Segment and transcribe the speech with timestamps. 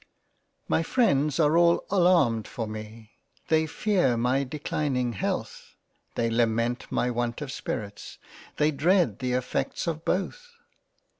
[0.67, 3.11] My Freinds are all alarmed for me;
[3.49, 5.75] They fear my declining health;
[6.15, 8.17] they lament my want of spirits;
[8.57, 10.53] they dread the effects of both.